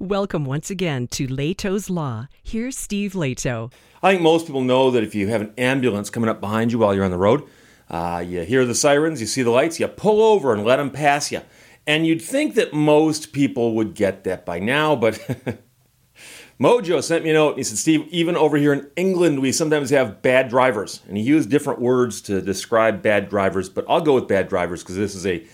[0.00, 2.28] Welcome once again to Lehto's Law.
[2.40, 3.72] Here's Steve Lehto.
[4.00, 6.78] I think most people know that if you have an ambulance coming up behind you
[6.78, 7.42] while you're on the road,
[7.90, 10.92] uh, you hear the sirens, you see the lights, you pull over and let them
[10.92, 11.40] pass you.
[11.84, 15.14] And you'd think that most people would get that by now, but
[16.60, 17.48] Mojo sent me a note.
[17.50, 21.02] and He said, Steve, even over here in England, we sometimes have bad drivers.
[21.08, 24.84] And he used different words to describe bad drivers, but I'll go with bad drivers
[24.84, 25.44] because this is a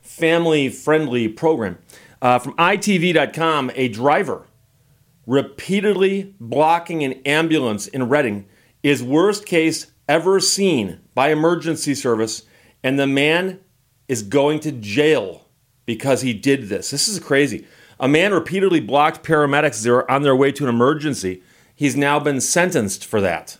[0.00, 1.76] family friendly program.
[2.22, 4.46] Uh, from ITV.com, a driver
[5.26, 8.46] repeatedly blocking an ambulance in Reading
[8.82, 12.42] is worst case ever seen by emergency service,
[12.82, 13.60] and the man
[14.08, 15.46] is going to jail
[15.86, 16.90] because he did this.
[16.90, 17.66] This is crazy.
[17.98, 21.42] A man repeatedly blocked paramedics they were on their way to an emergency.
[21.74, 23.58] He's now been sentenced for that.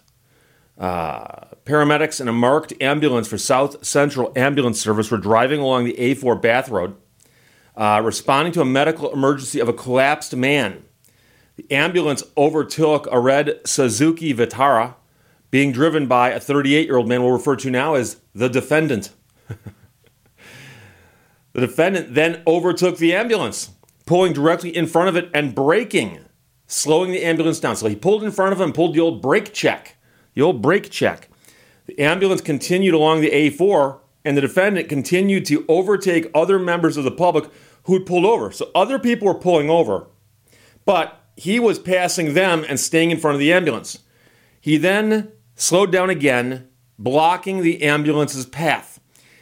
[0.78, 5.94] Uh, paramedics in a marked ambulance for South Central Ambulance Service were driving along the
[5.94, 6.96] A4 Bath Road
[7.80, 10.84] uh, responding to a medical emergency of a collapsed man.
[11.56, 14.96] The ambulance overtook a red Suzuki Vitara
[15.50, 19.10] being driven by a 38 year old man we'll refer to now as the defendant.
[19.48, 19.56] the
[21.60, 23.70] defendant then overtook the ambulance,
[24.04, 26.18] pulling directly in front of it and braking,
[26.66, 27.76] slowing the ambulance down.
[27.76, 29.96] So he pulled in front of him, pulled the old brake check.
[30.34, 31.30] The old brake check.
[31.86, 37.04] The ambulance continued along the A4 and the defendant continued to overtake other members of
[37.04, 37.50] the public
[37.84, 38.50] who had pulled over.
[38.52, 40.06] So other people were pulling over,
[40.84, 44.00] but he was passing them and staying in front of the ambulance.
[44.60, 49.00] He then slowed down again, blocking the ambulance's path.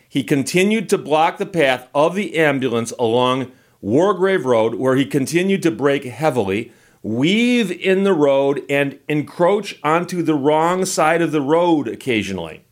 [0.08, 5.62] He continued to block the path of the ambulance along Wargrave Road, where he continued
[5.64, 11.42] to brake heavily, weave in the road, and encroach onto the wrong side of the
[11.42, 12.64] road occasionally.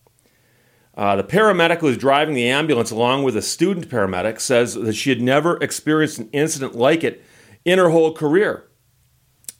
[0.97, 4.94] Uh, the paramedic who was driving the ambulance, along with a student paramedic, says that
[4.94, 7.22] she had never experienced an incident like it
[7.64, 8.64] in her whole career.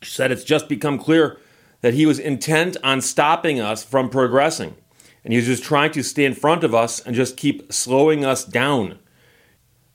[0.01, 1.39] She said it's just become clear
[1.83, 4.77] that he was intent on stopping us from progressing,
[5.25, 8.24] and he was just trying to stay in front of us and just keep slowing
[8.24, 8.98] us down.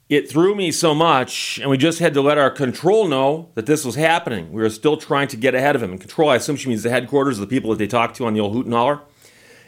[0.10, 3.66] It threw me so much, and we just had to let our control know that
[3.66, 4.52] this was happening.
[4.52, 5.92] We were still trying to get ahead of him.
[5.92, 8.34] And control, I assume she means the headquarters the people that they talk to on
[8.34, 8.68] the old hoot.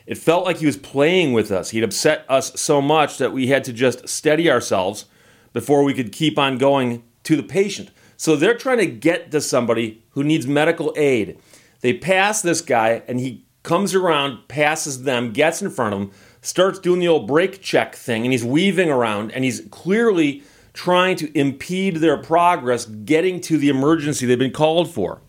[0.06, 1.69] It felt like he was playing with us.
[1.69, 5.06] He'd upset us so much that we had to just steady ourselves
[5.53, 7.91] before we could keep on going to the patient.
[8.18, 11.40] So they're trying to get to somebody who needs medical aid.
[11.81, 16.12] They pass this guy, and he comes around, passes them, gets in front of them,
[16.41, 20.44] starts doing the old brake check thing, and he's weaving around, and he's clearly
[20.74, 25.22] trying to impede their progress getting to the emergency they've been called for.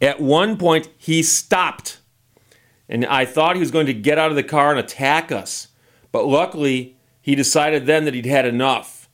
[0.00, 1.99] At one point, he stopped
[2.90, 5.68] and I thought he was going to get out of the car and attack us.
[6.10, 9.08] But luckily, he decided then that he'd had enough.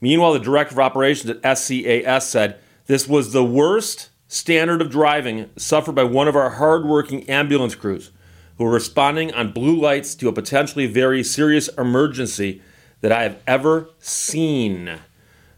[0.00, 5.48] Meanwhile, the director of operations at SCAS said this was the worst standard of driving
[5.56, 8.10] suffered by one of our hardworking ambulance crews
[8.58, 12.60] who were responding on blue lights to a potentially very serious emergency
[13.00, 14.98] that I have ever seen.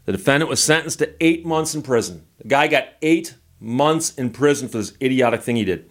[0.05, 2.25] The defendant was sentenced to eight months in prison.
[2.37, 5.89] The guy got eight months in prison for this idiotic thing he did.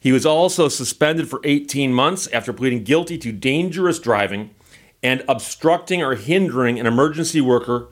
[0.00, 4.54] He was also suspended for 18 months after pleading guilty to dangerous driving
[5.02, 7.88] and obstructing or hindering an emergency worker.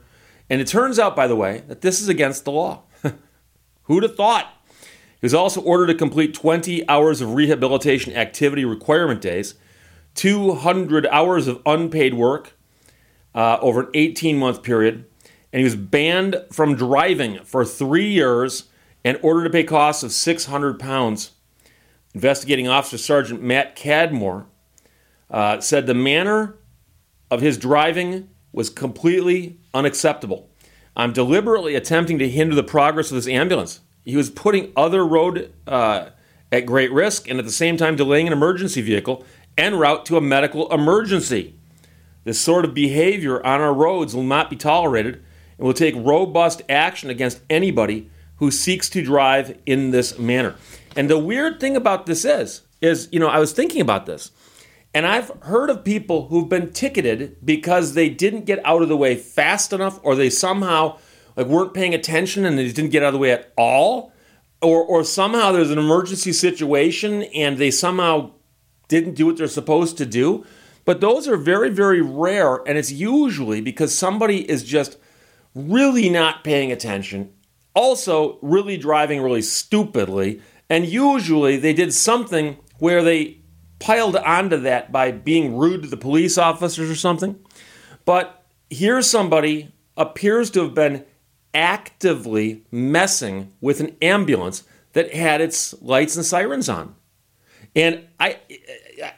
[0.49, 2.83] And it turns out, by the way, that this is against the law.
[3.83, 4.53] Who'd have thought?
[5.19, 9.55] He was also ordered to complete 20 hours of rehabilitation activity requirement days,
[10.15, 12.53] 200 hours of unpaid work
[13.33, 15.05] uh, over an 18 month period,
[15.51, 18.65] and he was banned from driving for three years
[19.03, 21.31] and ordered to pay costs of 600 pounds.
[22.17, 24.45] Investigating Officer Sergeant Matt Cadmore
[25.29, 26.55] uh, said the manner
[27.29, 30.49] of his driving was completely unacceptable.
[30.95, 33.81] I'm deliberately attempting to hinder the progress of this ambulance.
[34.03, 36.09] He was putting other road uh,
[36.51, 39.23] at great risk and at the same time delaying an emergency vehicle
[39.55, 41.53] en route to a medical emergency.
[42.23, 45.23] This sort of behavior on our roads will not be tolerated
[45.59, 50.55] and will take robust action against anybody who seeks to drive in this manner.
[50.97, 54.31] And the weird thing about this is, is, you know, I was thinking about this.
[54.93, 58.97] And I've heard of people who've been ticketed because they didn't get out of the
[58.97, 60.97] way fast enough or they somehow
[61.35, 64.11] like weren't paying attention and they didn't get out of the way at all.
[64.59, 68.31] Or, or somehow there's an emergency situation and they somehow
[68.87, 70.47] didn't do what they're supposed to do.
[70.83, 72.55] But those are very, very rare.
[72.67, 74.97] And it's usually because somebody is just
[75.53, 77.33] really not paying attention,
[77.75, 83.39] also really driving really stupidly, and usually they did something where they
[83.79, 87.39] piled onto that by being rude to the police officers or something.
[88.05, 91.05] But here somebody appears to have been
[91.53, 96.95] actively messing with an ambulance that had its lights and sirens on.
[97.75, 98.39] And I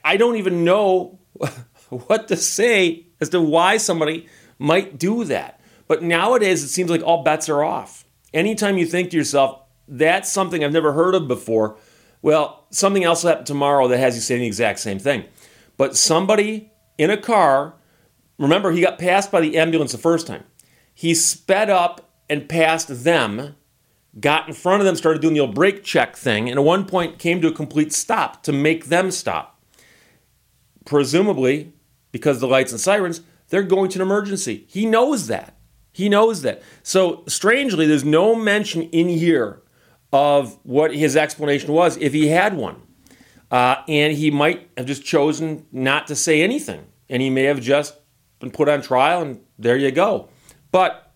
[0.03, 1.19] I don't even know
[1.89, 5.61] what to say as to why somebody might do that.
[5.87, 8.05] But nowadays, it seems like all bets are off.
[8.33, 11.77] Anytime you think to yourself, that's something I've never heard of before,
[12.21, 15.25] well, something else will happen tomorrow that has you saying the exact same thing.
[15.77, 17.75] But somebody in a car,
[18.37, 20.43] remember, he got passed by the ambulance the first time.
[20.93, 23.55] He sped up and passed them,
[24.19, 26.85] got in front of them, started doing the old brake check thing, and at one
[26.85, 29.61] point came to a complete stop to make them stop.
[30.85, 31.73] Presumably,
[32.11, 34.65] because the lights and sirens, they're going to an emergency.
[34.67, 35.55] He knows that.
[35.91, 36.61] He knows that.
[36.83, 39.61] So, strangely, there's no mention in here
[40.11, 42.81] of what his explanation was if he had one.
[43.51, 46.85] Uh, and he might have just chosen not to say anything.
[47.09, 47.95] And he may have just
[48.39, 50.29] been put on trial, and there you go.
[50.71, 51.11] But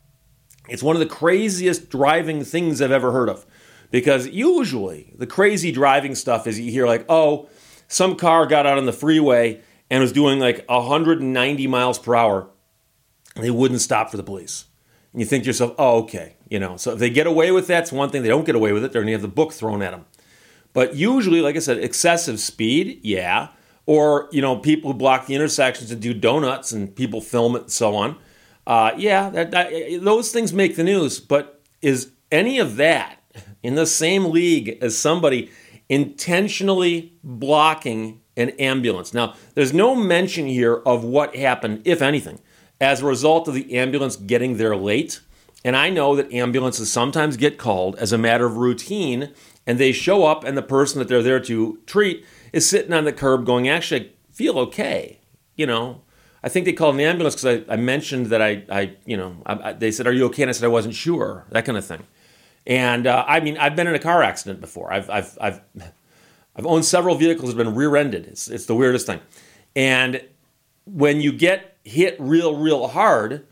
[0.67, 3.45] it's one of the craziest driving things I've ever heard of.
[3.91, 7.49] Because usually the crazy driving stuff is you hear, like, oh,
[7.87, 9.61] some car got out on the freeway
[9.91, 12.49] and was doing like 190 miles per hour.
[13.35, 14.65] And they wouldn't stop for the police.
[15.13, 16.75] And you think to yourself, oh, okay, you know.
[16.75, 18.23] So if they get away with that, it's one thing.
[18.23, 20.05] They don't get away with it, they're going to have the book thrown at them.
[20.73, 23.49] But usually, like I said, excessive speed, yeah.
[23.85, 27.63] Or, you know, people who block the intersections and do donuts and people film it
[27.63, 28.17] and so on.
[28.65, 31.19] Uh, yeah, that, that, those things make the news.
[31.19, 33.21] But is any of that
[33.61, 35.51] in the same league as somebody
[35.89, 39.13] intentionally blocking an ambulance?
[39.13, 42.39] Now, there's no mention here of what happened, if anything,
[42.79, 45.21] as a result of the ambulance getting there late.
[45.65, 49.31] And I know that ambulances sometimes get called as a matter of routine,
[49.65, 53.05] and they show up, and the person that they're there to treat is sitting on
[53.05, 55.19] the curb going, Actually, I feel okay.
[55.55, 56.01] You know,
[56.43, 59.37] I think they called an ambulance because I, I, mentioned that I, I you know,
[59.45, 60.43] I, I, they said, Are you okay?
[60.43, 62.03] And I said, I wasn't sure, that kind of thing.
[62.67, 64.91] And uh, I mean, I've been in a car accident before.
[64.91, 65.61] I've, I've, I've,
[66.55, 68.25] I've owned several vehicles that have been rear ended.
[68.25, 69.19] It's, it's the weirdest thing.
[69.75, 70.21] And
[70.85, 73.45] when you get hit real, real hard,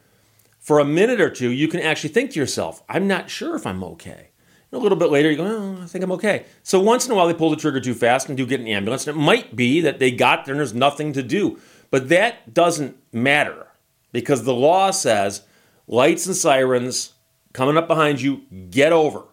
[0.61, 3.65] for a minute or two, you can actually think to yourself, I'm not sure if
[3.65, 4.29] I'm okay.
[4.71, 6.45] And a little bit later, you go, oh, I think I'm okay.
[6.61, 8.67] So once in a while, they pull the trigger too fast and do get an
[8.67, 9.07] ambulance.
[9.07, 11.59] And it might be that they got there and there's nothing to do.
[11.89, 13.67] But that doesn't matter
[14.11, 15.41] because the law says
[15.87, 17.13] lights and sirens
[17.53, 19.23] coming up behind you, get over.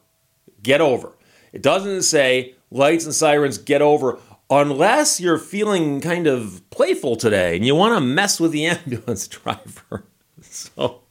[0.62, 1.12] Get over.
[1.52, 4.18] It doesn't say lights and sirens, get over
[4.50, 9.28] unless you're feeling kind of playful today and you want to mess with the ambulance
[9.28, 10.04] driver.
[10.40, 11.02] So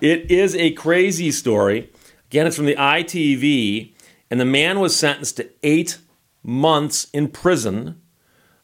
[0.00, 1.90] it is a crazy story.
[2.30, 3.94] Again, it's from the ITV,
[4.30, 5.98] and the man was sentenced to eight
[6.42, 8.00] months in prison,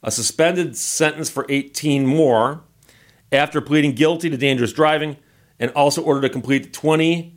[0.03, 2.65] a suspended sentence for 18 more,
[3.31, 5.17] after pleading guilty to dangerous driving,
[5.59, 7.37] and also ordered to complete 20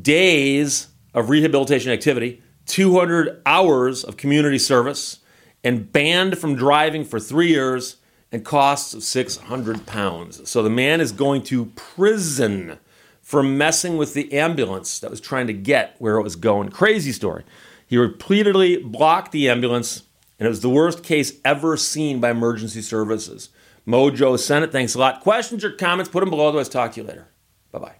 [0.00, 5.18] days of rehabilitation activity, 200 hours of community service,
[5.62, 7.96] and banned from driving for three years
[8.30, 10.48] and costs of 600 pounds.
[10.48, 12.78] So the man is going to prison
[13.22, 16.68] for messing with the ambulance that was trying to get where it was going.
[16.68, 17.44] Crazy story.
[17.86, 20.02] He repeatedly blocked the ambulance,
[20.38, 23.48] and it was the worst case ever seen by emergency services.
[23.86, 25.20] Mojo Senate, thanks a lot.
[25.20, 26.48] Questions or comments, put them below.
[26.48, 27.28] Otherwise, talk to you later.
[27.70, 27.96] Bye bye.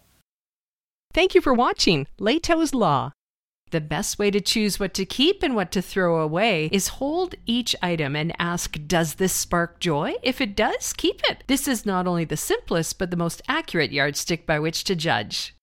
[1.12, 3.12] Thank you for watching Lehto's Law.
[3.74, 7.34] The best way to choose what to keep and what to throw away is hold
[7.44, 10.14] each item and ask, Does this spark joy?
[10.22, 11.42] If it does, keep it.
[11.48, 15.56] This is not only the simplest, but the most accurate yardstick by which to judge.